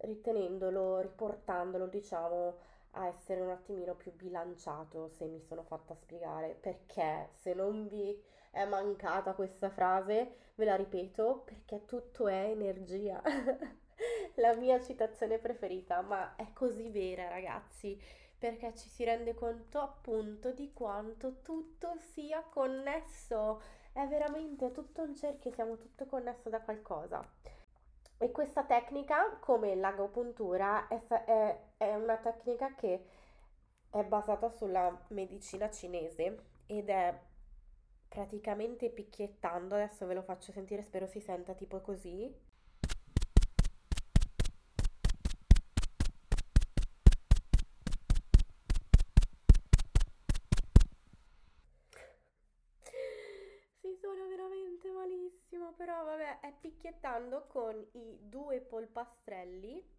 ritenendolo, 0.00 1.00
riportandolo, 1.00 1.86
diciamo, 1.86 2.58
a 2.90 3.06
essere 3.06 3.40
un 3.40 3.50
attimino 3.50 3.94
più 3.94 4.12
bilanciato, 4.12 5.08
se 5.08 5.24
mi 5.24 5.40
sono 5.40 5.62
fatta 5.62 5.94
spiegare, 5.94 6.54
perché? 6.60 7.30
Se 7.32 7.54
non 7.54 7.88
vi 7.88 8.22
è 8.56 8.64
mancata 8.64 9.34
questa 9.34 9.68
frase, 9.68 10.36
ve 10.54 10.64
la 10.64 10.76
ripeto 10.76 11.42
perché 11.44 11.84
tutto 11.84 12.26
è 12.26 12.48
energia. 12.48 13.20
la 14.36 14.54
mia 14.54 14.80
citazione 14.80 15.38
preferita, 15.38 16.00
ma 16.00 16.36
è 16.36 16.46
così 16.54 16.88
vera, 16.88 17.28
ragazzi, 17.28 18.00
perché 18.38 18.74
ci 18.74 18.88
si 18.88 19.04
rende 19.04 19.34
conto 19.34 19.78
appunto 19.78 20.52
di 20.52 20.72
quanto 20.72 21.42
tutto 21.42 21.96
sia 21.98 22.42
connesso. 22.42 23.60
È 23.92 24.06
veramente 24.06 24.72
tutto 24.72 25.02
un 25.02 25.14
cerchio, 25.14 25.52
siamo 25.52 25.76
tutto 25.76 26.06
connesso 26.06 26.48
da 26.48 26.62
qualcosa. 26.62 27.22
E 28.16 28.30
questa 28.30 28.64
tecnica, 28.64 29.36
come 29.38 29.74
l'agopuntura, 29.74 30.88
è, 30.88 30.98
è, 31.06 31.58
è 31.76 31.94
una 31.94 32.16
tecnica 32.16 32.74
che 32.74 33.04
è 33.90 34.02
basata 34.02 34.48
sulla 34.48 34.98
medicina 35.08 35.70
cinese 35.70 36.54
ed 36.66 36.88
è 36.88 37.18
praticamente 38.08 38.90
picchiettando, 38.90 39.74
adesso 39.74 40.06
ve 40.06 40.14
lo 40.14 40.22
faccio 40.22 40.52
sentire, 40.52 40.82
spero 40.82 41.06
si 41.06 41.20
senta 41.20 41.54
tipo 41.54 41.80
così. 41.80 42.34
Si 53.80 53.94
suona 54.00 54.26
veramente 54.26 54.90
malissimo, 54.90 55.72
però 55.74 56.04
vabbè, 56.04 56.40
è 56.40 56.52
picchiettando 56.60 57.46
con 57.46 57.86
i 57.92 58.18
due 58.22 58.60
polpastrelli 58.60 59.94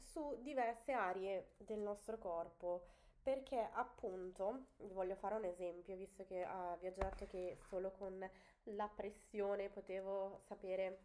su 0.00 0.40
diverse 0.42 0.92
aree 0.92 1.50
del 1.58 1.80
nostro 1.80 2.18
corpo 2.18 2.86
perché 3.28 3.68
appunto, 3.74 4.68
voglio 4.94 5.14
fare 5.14 5.34
un 5.34 5.44
esempio, 5.44 5.96
visto 5.96 6.24
che 6.24 6.44
ah, 6.44 6.74
vi 6.80 6.86
ho 6.86 6.92
già 6.92 7.02
detto 7.10 7.26
che 7.26 7.58
solo 7.68 7.90
con 7.90 8.26
la 8.62 8.88
pressione 8.88 9.68
potevo 9.68 10.40
sapere 10.46 11.00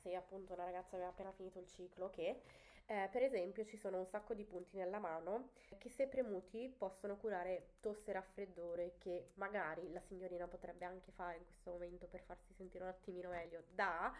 se 0.00 0.14
appunto 0.14 0.54
una 0.54 0.64
ragazza 0.64 0.96
aveva 0.96 1.10
appena 1.10 1.32
finito 1.32 1.58
il 1.58 1.66
ciclo, 1.66 2.08
che 2.08 2.40
eh, 2.86 3.10
per 3.12 3.22
esempio 3.22 3.62
ci 3.66 3.76
sono 3.76 3.98
un 3.98 4.06
sacco 4.06 4.32
di 4.32 4.44
punti 4.44 4.78
nella 4.78 4.98
mano 4.98 5.50
che 5.76 5.90
se 5.90 6.06
premuti 6.06 6.74
possono 6.74 7.18
curare 7.18 7.74
tosse 7.80 8.08
e 8.08 8.14
raffreddore 8.14 8.94
che 8.96 9.32
magari 9.34 9.92
la 9.92 10.00
signorina 10.00 10.48
potrebbe 10.48 10.86
anche 10.86 11.12
fare 11.12 11.36
in 11.36 11.44
questo 11.44 11.72
momento 11.72 12.06
per 12.06 12.22
farsi 12.22 12.54
sentire 12.54 12.84
un 12.84 12.90
attimino 12.90 13.28
meglio. 13.28 13.64
Da, 13.74 14.10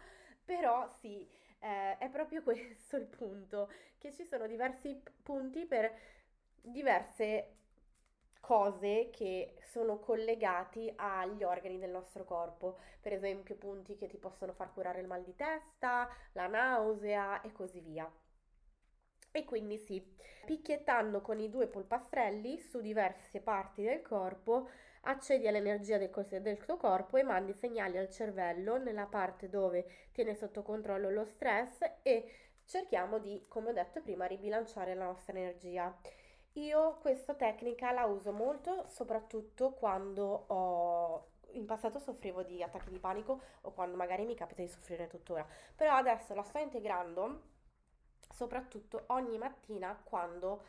però 0.43 0.87
sì, 1.01 1.27
eh, 1.57 1.97
è 1.97 2.07
proprio 2.09 2.43
questo 2.45 2.97
il 2.97 3.07
punto, 3.07 3.71
che 3.97 4.13
ci 4.13 4.25
sono 4.25 4.45
diversi 4.45 5.01
punti 5.23 5.65
per 5.65 5.91
diverse 6.65 7.51
cose 8.39 9.09
che 9.11 9.55
sono 9.61 9.99
collegati 9.99 10.91
agli 10.97 11.43
organi 11.43 11.79
del 11.79 11.89
nostro 11.89 12.25
corpo, 12.25 12.77
per 13.01 13.13
esempio 13.13 13.55
punti 13.55 13.95
che 13.95 14.07
ti 14.07 14.17
possono 14.17 14.53
far 14.53 14.71
curare 14.71 15.01
il 15.01 15.07
mal 15.07 15.23
di 15.23 15.35
testa, 15.35 16.07
la 16.33 16.47
nausea 16.47 17.41
e 17.41 17.51
così 17.51 17.79
via. 17.79 18.09
E 19.31 19.43
quindi 19.43 19.77
sì, 19.77 20.01
picchiettando 20.45 21.21
con 21.21 21.39
i 21.39 21.49
due 21.49 21.67
polpastrelli 21.67 22.57
su 22.57 22.79
diverse 22.79 23.41
parti 23.41 23.83
del 23.83 24.01
corpo, 24.01 24.69
accedi 25.01 25.47
all'energia 25.47 25.97
del, 25.97 26.11
del 26.41 26.57
tuo 26.63 26.77
corpo 26.77 27.17
e 27.17 27.23
mandi 27.23 27.53
segnali 27.53 27.97
al 27.97 28.09
cervello 28.09 28.77
nella 28.77 29.07
parte 29.07 29.49
dove 29.49 29.85
tiene 30.11 30.35
sotto 30.35 30.61
controllo 30.61 31.09
lo 31.09 31.25
stress 31.25 31.79
e 32.01 32.31
cerchiamo 32.63 33.19
di, 33.19 33.45
come 33.47 33.69
ho 33.69 33.73
detto 33.73 34.01
prima, 34.01 34.25
ribilanciare 34.25 34.93
la 34.93 35.05
nostra 35.05 35.37
energia. 35.37 35.93
Io 36.57 36.97
questa 37.01 37.33
tecnica 37.33 37.91
la 37.91 38.05
uso 38.05 38.31
molto 38.31 38.85
soprattutto 38.87 39.71
quando 39.71 40.45
ho 40.47 41.31
in 41.51 41.65
passato 41.65 41.99
soffrivo 41.99 42.43
di 42.43 42.61
attacchi 42.63 42.89
di 42.89 42.99
panico 42.99 43.41
o 43.61 43.71
quando 43.71 43.95
magari 43.97 44.25
mi 44.25 44.35
capita 44.35 44.61
di 44.61 44.67
soffrire 44.69 45.07
tuttora, 45.07 45.45
però 45.75 45.93
adesso 45.95 46.33
la 46.33 46.43
sto 46.43 46.57
integrando 46.59 47.41
soprattutto 48.29 49.03
ogni 49.07 49.37
mattina 49.37 49.99
quando 50.03 50.63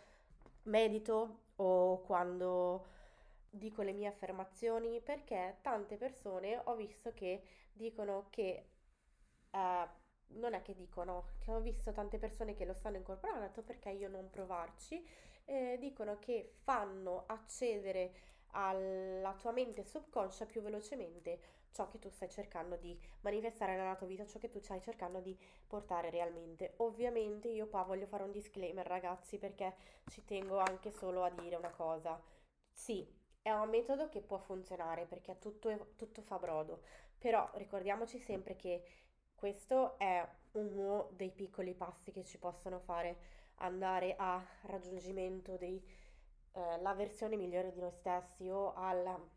medito 0.64 1.44
o 1.56 2.00
quando 2.02 2.86
dico 3.48 3.82
le 3.82 3.92
mie 3.92 4.08
affermazioni 4.08 5.00
perché 5.00 5.58
tante 5.62 5.96
persone 5.96 6.60
ho 6.64 6.74
visto 6.74 7.12
che 7.14 7.42
dicono 7.72 8.26
che 8.30 8.70
eh, 9.50 9.88
non 10.28 10.54
è 10.54 10.62
che 10.62 10.74
dicono, 10.74 11.28
che 11.38 11.50
ho 11.52 11.60
visto 11.60 11.92
tante 11.92 12.18
persone 12.18 12.54
che 12.54 12.64
lo 12.64 12.74
stanno 12.74 12.96
incorporando, 12.96 13.44
ho 13.44 13.46
detto 13.48 13.62
perché 13.62 13.90
io 13.90 14.08
non 14.08 14.30
provarci, 14.30 15.04
eh, 15.44 15.76
dicono 15.78 16.18
che 16.18 16.54
fanno 16.62 17.24
accedere 17.26 18.12
alla 18.52 19.34
tua 19.34 19.52
mente 19.52 19.84
subconscia 19.84 20.46
più 20.46 20.62
velocemente 20.62 21.54
ciò 21.76 21.88
che 21.88 21.98
tu 21.98 22.08
stai 22.08 22.30
cercando 22.30 22.76
di 22.76 22.98
manifestare 23.20 23.76
nella 23.76 23.96
tua 23.96 24.06
vita, 24.06 24.26
ciò 24.26 24.38
che 24.38 24.48
tu 24.48 24.58
stai 24.60 24.80
cercando 24.80 25.20
di 25.20 25.36
portare 25.66 26.08
realmente. 26.08 26.72
Ovviamente 26.78 27.48
io 27.48 27.68
qua 27.68 27.82
voglio 27.82 28.06
fare 28.06 28.22
un 28.22 28.32
disclaimer 28.32 28.86
ragazzi 28.86 29.36
perché 29.38 29.74
ci 30.06 30.24
tengo 30.24 30.56
anche 30.58 30.90
solo 30.90 31.22
a 31.22 31.30
dire 31.30 31.56
una 31.56 31.70
cosa. 31.70 32.18
Sì, 32.72 33.06
è 33.42 33.50
un 33.52 33.68
metodo 33.68 34.08
che 34.08 34.22
può 34.22 34.38
funzionare 34.38 35.04
perché 35.04 35.38
tutto, 35.38 35.92
tutto 35.96 36.22
fa 36.22 36.38
brodo, 36.38 36.80
però 37.18 37.48
ricordiamoci 37.54 38.18
sempre 38.18 38.56
che 38.56 38.82
questo 39.36 39.98
è 39.98 40.26
uno 40.52 41.10
dei 41.12 41.30
piccoli 41.30 41.74
passi 41.74 42.10
che 42.10 42.24
ci 42.24 42.38
possono 42.38 42.80
fare 42.80 43.34
andare 43.56 44.16
a 44.18 44.44
raggiungimento 44.62 45.56
della 45.56 46.92
eh, 46.92 46.96
versione 46.96 47.36
migliore 47.36 47.70
di 47.72 47.78
noi 47.78 47.92
stessi 47.92 48.48
o 48.48 48.72
al, 48.74 49.28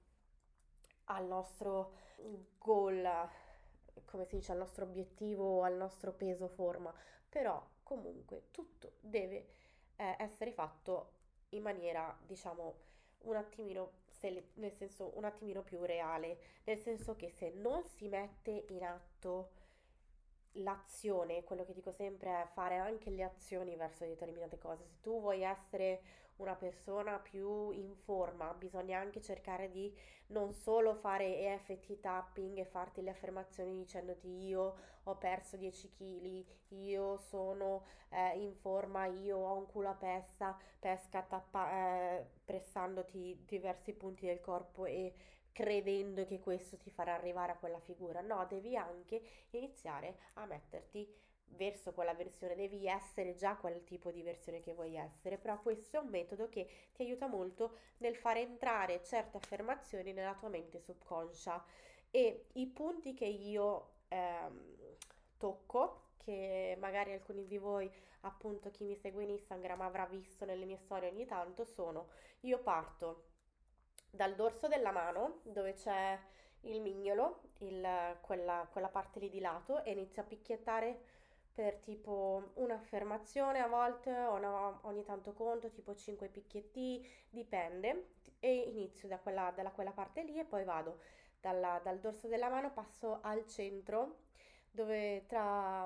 al 1.05 1.25
nostro 1.25 1.93
goal, 2.57 3.29
come 4.05 4.25
si 4.25 4.37
dice, 4.37 4.51
al 4.51 4.57
nostro 4.57 4.85
obiettivo, 4.85 5.63
al 5.63 5.75
nostro 5.75 6.13
peso 6.13 6.47
forma, 6.47 6.93
però 7.27 7.63
comunque 7.83 8.47
tutto 8.51 8.93
deve 8.99 9.47
eh, 9.95 10.15
essere 10.17 10.51
fatto 10.51 11.11
in 11.49 11.61
maniera, 11.61 12.17
diciamo, 12.25 12.87
un 13.23 13.35
attimino, 13.35 13.91
nel 14.55 14.73
senso, 14.73 15.11
un 15.15 15.25
attimino 15.25 15.61
più 15.61 15.81
reale, 15.83 16.39
nel 16.63 16.79
senso 16.79 17.15
che 17.15 17.29
se 17.29 17.49
non 17.49 17.83
si 17.85 18.07
mette 18.07 18.65
in 18.69 18.83
atto 18.83 19.51
l'azione, 20.53 21.43
quello 21.43 21.65
che 21.65 21.73
dico 21.73 21.91
sempre 21.91 22.41
è 22.41 22.47
fare 22.53 22.77
anche 22.77 23.09
le 23.09 23.23
azioni 23.23 23.75
verso 23.75 24.05
determinate 24.05 24.57
cose. 24.57 24.85
Se 24.85 24.99
tu 25.01 25.19
vuoi 25.19 25.41
essere 25.41 26.01
una 26.39 26.55
persona 26.55 27.17
più 27.19 27.71
in 27.71 27.95
forma, 27.95 28.53
bisogna 28.53 28.99
anche 28.99 29.21
cercare 29.21 29.69
di 29.69 29.93
non 30.27 30.53
solo 30.53 30.93
fare 30.93 31.37
EFT 31.37 31.99
tapping 31.99 32.57
e 32.57 32.65
farti 32.65 33.01
le 33.01 33.09
affermazioni 33.09 33.75
dicendoti 33.75 34.45
io 34.45 34.75
ho 35.03 35.15
perso 35.17 35.57
10 35.57 35.91
kg, 35.91 36.45
io 36.69 37.17
sono 37.17 37.83
eh, 38.09 38.39
in 38.39 38.53
forma, 38.53 39.05
io 39.05 39.37
ho 39.37 39.57
un 39.57 39.65
culo 39.65 39.89
a 39.89 39.95
pesca, 39.95 40.57
pesca 40.79 41.21
tappa, 41.23 41.71
eh, 41.71 42.25
pressandoti 42.45 43.43
diversi 43.45 43.93
punti 43.93 44.25
del 44.25 44.39
corpo 44.39 44.85
e 44.85 45.13
credendo 45.51 46.25
che 46.25 46.39
questo 46.39 46.77
ti 46.77 46.89
farà 46.89 47.15
arrivare 47.15 47.53
a 47.53 47.57
quella 47.57 47.79
figura. 47.79 48.21
No, 48.21 48.45
devi 48.47 48.77
anche 48.77 49.21
iniziare 49.51 50.17
a 50.35 50.45
metterti 50.45 51.11
verso 51.51 51.93
quella 51.93 52.13
versione, 52.13 52.55
devi 52.55 52.87
essere 52.87 53.35
già 53.35 53.55
quel 53.55 53.83
tipo 53.83 54.11
di 54.11 54.21
versione 54.21 54.59
che 54.59 54.73
vuoi 54.73 54.95
essere, 54.95 55.37
però 55.37 55.59
questo 55.59 55.97
è 55.97 55.99
un 55.99 56.09
metodo 56.09 56.49
che 56.49 56.67
ti 56.93 57.03
aiuta 57.03 57.27
molto 57.27 57.77
nel 57.97 58.15
far 58.15 58.37
entrare 58.37 59.03
certe 59.03 59.37
affermazioni 59.37 60.13
nella 60.13 60.35
tua 60.35 60.49
mente 60.49 60.79
subconscia. 60.79 61.63
E 62.11 62.47
i 62.53 62.67
punti 62.67 63.13
che 63.13 63.25
io 63.25 63.91
ehm, 64.07 64.75
tocco, 65.37 66.07
che 66.17 66.75
magari 66.79 67.13
alcuni 67.13 67.45
di 67.45 67.57
voi, 67.57 67.91
appunto 68.21 68.71
chi 68.71 68.83
mi 68.83 68.95
segue 68.95 69.23
in 69.23 69.29
Instagram 69.29 69.81
avrà 69.81 70.05
visto 70.05 70.45
nelle 70.45 70.65
mie 70.65 70.77
storie 70.77 71.09
ogni 71.09 71.25
tanto, 71.25 71.63
sono 71.65 72.09
io 72.41 72.59
parto 72.59 73.25
dal 74.09 74.35
dorso 74.35 74.67
della 74.67 74.91
mano 74.91 75.39
dove 75.43 75.73
c'è 75.73 76.17
il 76.61 76.81
mignolo, 76.81 77.41
il, 77.59 78.17
quella, 78.21 78.67
quella 78.71 78.89
parte 78.89 79.19
lì 79.19 79.29
di 79.29 79.39
lato 79.39 79.83
e 79.83 79.91
inizio 79.91 80.21
a 80.21 80.25
picchiettare 80.25 81.17
per 81.59 81.75
tipo 81.79 82.51
un'affermazione 82.53 83.59
a 83.59 83.67
volte, 83.67 84.11
una, 84.11 84.79
ogni 84.83 85.03
tanto 85.03 85.33
conto, 85.33 85.69
tipo 85.71 85.93
5 85.93 86.29
picchietti, 86.29 87.05
dipende, 87.29 88.11
e 88.39 88.55
inizio 88.59 89.09
da 89.09 89.19
quella, 89.19 89.51
da 89.53 89.69
quella 89.71 89.91
parte 89.91 90.23
lì 90.23 90.39
e 90.39 90.45
poi 90.45 90.63
vado. 90.63 91.01
Dalla, 91.41 91.81
dal 91.83 91.99
dorso 91.99 92.29
della 92.29 92.47
mano, 92.47 92.71
passo 92.71 93.19
al 93.23 93.45
centro, 93.45 94.19
dove, 94.71 95.25
tra, 95.27 95.83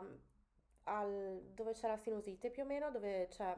al, 0.84 1.42
dove 1.42 1.72
c'è 1.72 1.88
la 1.88 1.98
sinusite 1.98 2.52
più 2.52 2.62
o 2.62 2.66
meno, 2.68 2.92
dove 2.92 3.26
c'è 3.32 3.58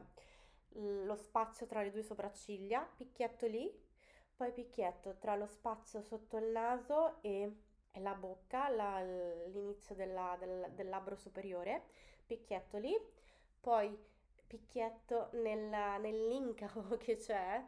lo 0.70 1.16
spazio 1.16 1.66
tra 1.66 1.82
le 1.82 1.90
due 1.90 2.02
sopracciglia, 2.02 2.80
picchietto 2.96 3.46
lì, 3.46 3.70
poi 4.34 4.52
picchietto 4.52 5.18
tra 5.18 5.36
lo 5.36 5.46
spazio 5.46 6.00
sotto 6.00 6.38
il 6.38 6.46
naso 6.46 7.18
e 7.20 7.52
la 8.00 8.14
bocca, 8.14 8.68
la, 8.68 9.02
l'inizio 9.02 9.94
della, 9.94 10.36
del, 10.38 10.70
del, 10.74 10.88
labbro 10.88 11.16
superiore, 11.16 11.84
picchietto 12.26 12.78
lì, 12.78 12.94
poi 13.60 13.96
picchietto 14.46 15.30
nella, 15.32 15.96
nell'incavo 15.98 16.96
che 16.98 17.16
c'è 17.16 17.64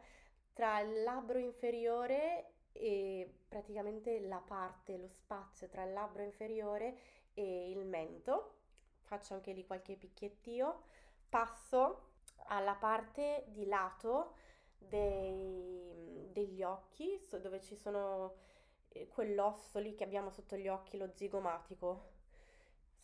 tra 0.53 0.79
il 0.81 1.03
labbro 1.03 1.37
inferiore 1.37 2.53
e 2.71 3.29
praticamente 3.47 4.19
la 4.21 4.41
parte, 4.45 4.97
lo 4.97 5.07
spazio 5.07 5.67
tra 5.67 5.83
il 5.83 5.93
labbro 5.93 6.23
inferiore 6.23 6.97
e 7.33 7.71
il 7.71 7.85
mento. 7.85 8.55
Faccio 9.01 9.33
anche 9.33 9.53
lì 9.53 9.65
qualche 9.65 9.95
picchiettio. 9.95 10.83
Passo 11.29 12.07
alla 12.47 12.75
parte 12.75 13.45
di 13.47 13.65
lato 13.65 14.35
dei, 14.77 16.27
degli 16.31 16.63
occhi, 16.63 17.25
dove 17.41 17.61
ci 17.61 17.75
sono 17.75 18.35
eh, 18.89 19.07
quell'osso 19.07 19.79
lì 19.79 19.95
che 19.95 20.03
abbiamo 20.03 20.29
sotto 20.29 20.55
gli 20.55 20.67
occhi, 20.67 20.97
lo 20.97 21.11
zigomatico. 21.13 22.17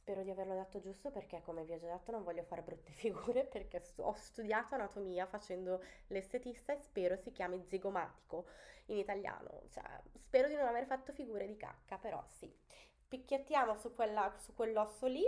Spero 0.06 0.22
di 0.22 0.30
averlo 0.30 0.54
detto 0.54 0.80
giusto 0.80 1.10
perché, 1.10 1.41
come 1.41 1.63
vi 1.63 1.74
ho 1.74 1.80
già 1.80 1.88
detto, 1.88 2.12
non 2.12 2.24
voglio 2.24 2.44
fare 2.44 2.62
brutte 2.62 2.91
figure 2.94 3.44
perché 3.44 3.82
ho 3.96 4.13
studiato 4.13 4.76
anatomia 4.76 5.26
facendo 5.26 5.82
l'estetista 6.10 6.74
e 6.74 6.78
spero 6.78 7.18
si 7.18 7.32
chiami 7.32 7.65
zigomatico 7.65 8.46
in 8.86 8.98
italiano. 8.98 9.63
Cioè, 9.72 9.84
spero 10.20 10.48
di 10.48 10.54
non 10.54 10.68
aver 10.68 10.86
fatto 10.86 11.12
figure 11.12 11.48
di 11.48 11.58
cacca, 11.58 11.98
però 11.98 12.24
sì. 12.28 12.56
Picchiettiamo 13.08 13.76
su, 13.78 13.96
quella, 13.96 14.32
su 14.38 14.54
quell'osso 14.54 15.08
lì, 15.08 15.26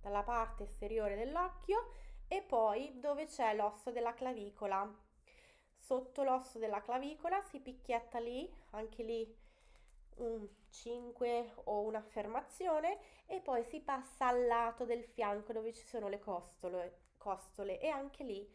dalla 0.00 0.24
parte 0.24 0.64
esteriore 0.64 1.14
dell'occhio 1.14 1.92
e 2.26 2.42
poi 2.42 2.98
dove 2.98 3.26
c'è 3.26 3.54
l'osso 3.54 3.92
della 3.92 4.14
clavicola 4.14 4.92
sotto 5.76 6.24
l'osso 6.24 6.58
della 6.58 6.82
clavicola, 6.82 7.40
si 7.42 7.60
picchietta 7.60 8.18
lì, 8.18 8.52
anche 8.70 9.04
lì 9.04 9.38
un 10.20 10.46
5 10.70 11.52
o 11.64 11.80
un'affermazione 11.80 12.98
e 13.26 13.40
poi 13.40 13.64
si 13.64 13.80
passa 13.80 14.28
al 14.28 14.46
lato 14.46 14.84
del 14.84 15.04
fianco 15.04 15.52
dove 15.52 15.72
ci 15.72 15.86
sono 15.86 16.08
le 16.08 16.18
costole, 16.18 16.98
costole 17.16 17.80
e 17.80 17.88
anche 17.88 18.24
lì 18.24 18.48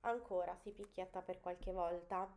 ancora 0.00 0.56
si 0.56 0.72
picchietta 0.72 1.22
per 1.22 1.40
qualche 1.40 1.72
volta. 1.72 2.28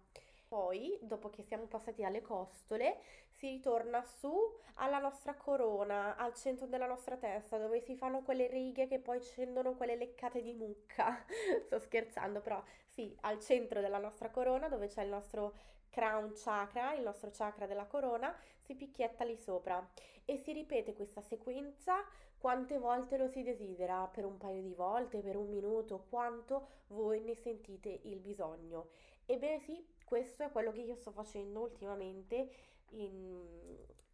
Poi, 0.47 0.99
dopo 1.01 1.29
che 1.29 1.43
siamo 1.43 1.63
passati 1.65 2.03
alle 2.03 2.21
costole, 2.21 2.99
si 3.29 3.47
ritorna 3.47 4.03
su 4.03 4.35
alla 4.75 4.99
nostra 4.99 5.35
corona, 5.35 6.17
al 6.17 6.33
centro 6.33 6.67
della 6.67 6.87
nostra 6.87 7.15
testa, 7.15 7.57
dove 7.57 7.79
si 7.79 7.95
fanno 7.95 8.21
quelle 8.21 8.47
righe 8.47 8.87
che 8.87 8.99
poi 8.99 9.21
scendono 9.21 9.75
quelle 9.75 9.95
leccate 9.95 10.41
di 10.41 10.53
mucca. 10.53 11.23
Sto 11.65 11.79
scherzando, 11.79 12.41
però 12.41 12.61
sì, 12.85 13.15
al 13.21 13.39
centro 13.39 13.79
della 13.79 13.97
nostra 13.97 14.29
corona, 14.29 14.67
dove 14.67 14.87
c'è 14.87 15.03
il 15.03 15.09
nostro 15.09 15.53
crown 15.91 16.32
chakra, 16.34 16.95
il 16.95 17.04
nostro 17.04 17.30
chakra 17.32 17.67
della 17.67 17.86
corona, 17.86 18.36
si 18.62 18.73
picchietta 18.73 19.23
lì 19.23 19.36
sopra 19.36 19.88
e 20.25 20.38
si 20.38 20.54
ripete 20.54 20.93
questa 20.93 21.21
sequenza 21.21 22.04
quante 22.41 22.80
volte 22.80 23.17
lo 23.17 23.27
si 23.27 23.43
desidera, 23.43 24.08
per 24.08 24.25
un 24.25 24.38
paio 24.38 24.63
di 24.63 24.73
volte, 24.73 25.19
per 25.19 25.36
un 25.36 25.47
minuto, 25.47 26.08
quanto 26.10 26.67
voi 26.88 27.21
ne 27.21 27.36
sentite 27.36 27.99
il 28.06 28.19
bisogno. 28.19 28.89
Ebbene 29.27 29.60
sì, 29.60 29.86
questo 30.04 30.41
è 30.41 30.49
quello 30.49 30.71
che 30.71 30.82
io 30.82 30.95
sto 30.95 31.12
facendo 31.12 31.60
ultimamente, 31.60 32.49
in, 32.93 33.45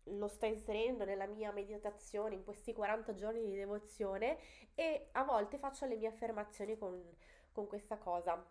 lo 0.04 0.28
sto 0.28 0.46
inserendo 0.46 1.06
nella 1.06 1.26
mia 1.26 1.54
meditazione 1.54 2.36
in 2.36 2.44
questi 2.44 2.74
40 2.74 3.14
giorni 3.14 3.46
di 3.46 3.56
devozione 3.56 4.38
e 4.76 5.08
a 5.14 5.24
volte 5.24 5.58
faccio 5.58 5.86
le 5.86 5.96
mie 5.96 6.08
affermazioni 6.08 6.78
con, 6.78 7.02
con 7.54 7.66
questa 7.66 7.98
cosa. 7.98 8.46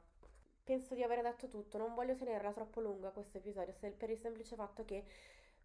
Penso 0.67 0.97
di 0.97 1.05
aver 1.05 1.23
detto 1.23 1.47
tutto, 1.47 1.79
non 1.79 1.95
voglio 1.95 2.17
tenerla 2.17 2.51
troppo 2.51 2.81
lunga 2.81 3.11
questo 3.11 3.39
episodio 3.39 3.73
per 3.79 4.11
il 4.11 4.19
semplice 4.19 4.57
fatto 4.57 4.85
che 4.85 5.05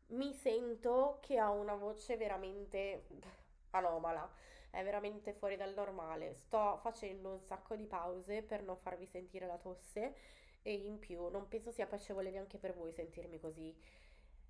mi 0.09 0.31
sento 0.31 1.17
che 1.21 1.41
ho 1.41 1.53
una 1.53 1.73
voce 1.73 2.17
veramente 2.17 3.05
anomala, 3.71 4.31
è 4.69 4.83
veramente 4.83 5.33
fuori 5.33 5.55
dal 5.55 5.73
normale. 5.73 6.35
Sto 6.35 6.77
facendo 6.83 7.31
un 7.31 7.41
sacco 7.41 7.75
di 7.75 7.87
pause 7.87 8.43
per 8.43 8.61
non 8.61 8.77
farvi 8.77 9.07
sentire 9.07 9.47
la 9.47 9.57
tosse 9.57 10.13
e 10.61 10.71
in 10.71 10.99
più 10.99 11.29
non 11.29 11.47
penso 11.47 11.71
sia 11.71 11.87
piacevole 11.87 12.29
neanche 12.29 12.59
per 12.59 12.75
voi 12.75 12.91
sentirmi 12.91 13.39
così 13.39 13.75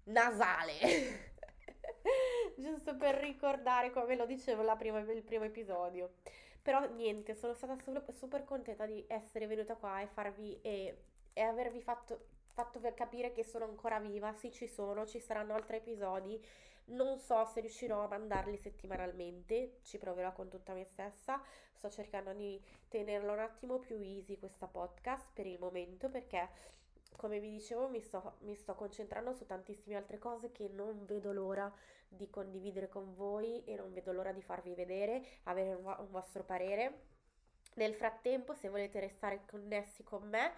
nasale. 0.03 0.73
Giusto 2.59 2.97
per 2.97 3.15
ricordare 3.15 3.91
come 3.91 4.17
lo 4.17 4.25
dicevo 4.25 4.63
la 4.63 4.75
prima, 4.75 4.99
il 4.99 5.23
primo 5.23 5.45
episodio. 5.45 6.15
Però 6.61 6.85
niente, 6.93 7.33
sono 7.35 7.53
stata 7.53 7.75
super, 8.11 8.43
contenta 8.43 8.85
di 8.85 9.03
essere 9.07 9.47
venuta 9.47 9.75
qua 9.75 10.01
e 10.01 10.07
farvi 10.07 10.59
e, 10.61 11.03
e 11.33 11.41
avervi 11.41 11.81
fatto 11.81 12.39
fatto 12.53 12.79
capire 12.93 13.31
che 13.31 13.43
sono 13.43 13.65
ancora 13.65 13.99
viva, 13.99 14.33
sì 14.33 14.51
ci 14.51 14.67
sono, 14.67 15.05
ci 15.05 15.19
saranno 15.19 15.53
altri 15.53 15.77
episodi, 15.77 16.39
non 16.85 17.17
so 17.17 17.45
se 17.45 17.61
riuscirò 17.61 18.03
a 18.03 18.07
mandarli 18.07 18.57
settimanalmente, 18.57 19.79
ci 19.83 19.97
proverò 19.97 20.33
con 20.33 20.49
tutta 20.49 20.73
me 20.73 20.83
stessa, 20.83 21.41
sto 21.73 21.89
cercando 21.89 22.33
di 22.33 22.61
tenerlo 22.87 23.31
un 23.33 23.39
attimo 23.39 23.79
più 23.79 23.97
easy 23.99 24.37
questa 24.37 24.67
podcast 24.67 25.29
per 25.33 25.47
il 25.47 25.59
momento 25.59 26.09
perché 26.09 26.47
come 27.15 27.39
vi 27.39 27.49
dicevo 27.49 27.87
mi 27.87 28.01
sto, 28.01 28.37
mi 28.39 28.55
sto 28.55 28.75
concentrando 28.75 29.33
su 29.33 29.45
tantissime 29.45 29.95
altre 29.95 30.17
cose 30.17 30.51
che 30.51 30.69
non 30.69 31.05
vedo 31.05 31.31
l'ora 31.31 31.71
di 32.07 32.29
condividere 32.29 32.89
con 32.89 33.13
voi 33.15 33.63
e 33.63 33.75
non 33.75 33.93
vedo 33.93 34.11
l'ora 34.11 34.31
di 34.31 34.41
farvi 34.41 34.73
vedere, 34.73 35.23
avere 35.43 35.73
un, 35.73 35.85
un 35.85 36.09
vostro 36.09 36.43
parere. 36.43 37.09
Nel 37.75 37.93
frattempo, 37.93 38.53
se 38.53 38.69
volete 38.69 38.99
restare 38.99 39.45
connessi 39.45 40.03
con 40.03 40.27
me, 40.27 40.53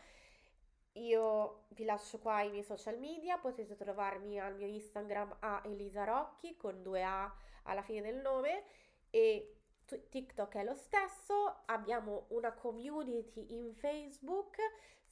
io 0.93 1.65
vi 1.69 1.85
lascio 1.85 2.19
qua 2.19 2.41
i 2.41 2.49
miei 2.49 2.63
social 2.63 2.97
media, 2.99 3.37
potete 3.37 3.75
trovarmi 3.75 4.39
al 4.39 4.55
mio 4.55 4.67
Instagram 4.67 5.37
a 5.39 5.61
Elisa 5.65 6.03
Rocchi 6.03 6.55
con 6.55 6.81
due 6.81 7.03
A 7.03 7.33
alla 7.63 7.81
fine 7.81 8.01
del 8.01 8.17
nome 8.17 8.63
e 9.09 9.57
TikTok 9.85 10.55
è 10.55 10.63
lo 10.63 10.75
stesso, 10.75 11.63
abbiamo 11.65 12.25
una 12.29 12.53
community 12.53 13.53
in 13.53 13.73
Facebook. 13.75 14.57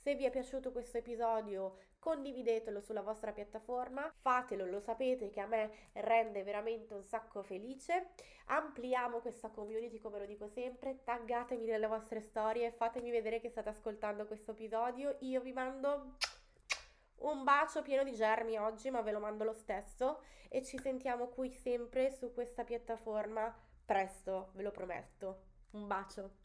Se 0.02 0.16
vi 0.16 0.26
è 0.26 0.32
piaciuto 0.32 0.72
questo 0.72 0.98
episodio, 0.98 1.78
condividetelo 2.00 2.82
sulla 2.82 3.04
vostra 3.04 3.32
piattaforma, 3.34 4.12
fatelo, 4.20 4.66
lo 4.66 4.80
sapete 4.80 5.30
che 5.30 5.40
a 5.40 5.46
me 5.46 5.90
rende 5.94 6.42
veramente 6.42 6.96
un 6.96 7.04
sacco 7.04 7.44
felice. 7.44 8.08
Ampliamo 8.46 9.20
questa 9.20 9.50
community, 9.50 10.00
come 10.00 10.18
lo 10.18 10.26
dico 10.26 10.48
sempre, 10.48 11.04
taggatemi 11.04 11.66
nelle 11.66 11.86
vostre 11.86 12.20
storie, 12.20 12.72
fatemi 12.72 13.12
vedere 13.12 13.40
che 13.40 13.50
state 13.50 13.70
ascoltando 13.70 14.26
questo 14.26 14.54
episodio. 14.54 15.18
Io 15.20 15.40
vi 15.40 15.54
mando 15.54 16.16
un 17.18 17.44
bacio 17.44 17.84
pieno 17.84 18.04
di 18.04 18.16
germi 18.16 18.58
oggi, 18.58 18.90
ma 18.90 19.02
ve 19.02 19.12
lo 19.12 19.20
mando 19.20 19.44
lo 19.44 19.54
stesso 19.54 20.24
e 20.50 20.64
ci 20.64 20.80
sentiamo 20.80 21.28
qui 21.28 21.52
sempre 21.52 22.10
su 22.10 22.34
questa 22.34 22.64
piattaforma 22.64 23.56
presto, 23.86 24.50
ve 24.54 24.64
lo 24.64 24.72
prometto. 24.72 25.44
Un 25.74 25.86
bacio. 25.86 26.41